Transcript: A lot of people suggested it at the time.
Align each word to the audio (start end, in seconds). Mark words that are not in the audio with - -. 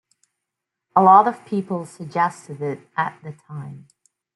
A 0.95 1.03
lot 1.03 1.27
of 1.27 1.45
people 1.45 1.85
suggested 1.85 2.59
it 2.59 2.89
at 2.97 3.19
the 3.21 3.33
time. 3.33 3.85